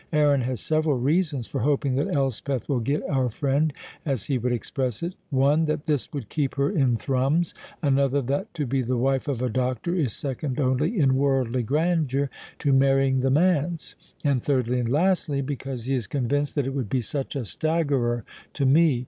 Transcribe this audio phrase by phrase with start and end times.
[0.11, 3.71] Aaron has several reasons for hoping that Elspeth will get our friend
[4.03, 8.51] (as he would express it): one, that this would keep her in Thrums; another, that
[8.55, 13.19] to be the wife of a doctor is second only in worldly grandeur to marrying
[13.19, 13.93] the manse;
[14.23, 18.23] and thirdly and lastly, because he is convinced that it would be such a staggerer
[18.53, 18.99] to me.